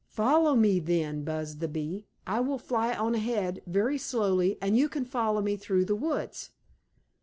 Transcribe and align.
"Follow 0.09 0.55
me, 0.55 0.79
then," 0.79 1.23
buzzed 1.23 1.59
the 1.59 1.67
bee. 1.67 2.07
"I 2.25 2.39
will 2.39 2.57
fly 2.57 2.95
on 2.95 3.13
ahead, 3.13 3.61
very 3.67 3.99
slowly, 3.99 4.57
and 4.59 4.75
you 4.75 4.89
can 4.89 5.05
follow 5.05 5.43
me 5.43 5.55
through 5.55 5.85
the 5.85 5.95
woods." 5.95 6.49